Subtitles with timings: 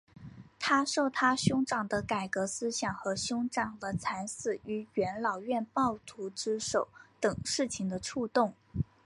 [0.59, 6.87] 他受他兄长的改革思想和兄长的惨死于元老院暴徒之手
[7.19, 8.55] 等事情的触动。